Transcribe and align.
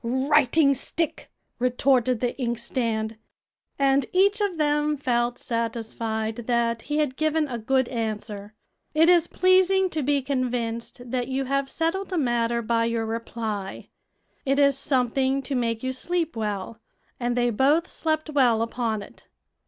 "Writing 0.03 0.73
stick!" 0.73 1.29
retorted 1.59 2.21
the 2.21 2.35
inkstand. 2.41 3.19
And 3.77 4.07
each 4.11 4.41
of 4.41 4.57
them 4.57 4.97
felt 4.97 5.37
satisfied 5.37 6.37
that 6.47 6.81
he 6.81 6.97
had 6.97 7.15
given 7.15 7.47
a 7.47 7.59
good 7.59 7.87
answer. 7.87 8.55
It 8.95 9.09
is 9.09 9.27
pleasing 9.27 9.91
to 9.91 10.01
be 10.01 10.23
convinced 10.23 11.11
that 11.11 11.27
you 11.27 11.45
have 11.45 11.69
settled 11.69 12.11
a 12.11 12.17
matter 12.17 12.63
by 12.63 12.85
your 12.85 13.05
reply; 13.05 13.89
it 14.43 14.57
is 14.57 14.75
something 14.75 15.43
to 15.43 15.53
make 15.53 15.83
you 15.83 15.91
sleep 15.93 16.35
well, 16.35 16.79
and 17.19 17.35
they 17.37 17.51
both 17.51 17.87
slept 17.87 18.31
well 18.31 18.63
upon 18.63 19.03
it. 19.03 19.27